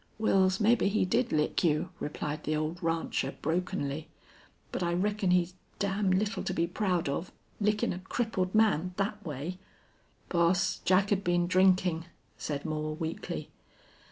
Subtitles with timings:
[0.19, 4.07] "Wils, mebbe he did lick you," replied the old rancher, brokenly,
[4.71, 9.23] "but I reckon he's damn little to be proud of lickin' a crippled man thet
[9.23, 9.59] way."
[10.27, 13.51] "Boss, Jack'd been drinking," said Moore, weakly.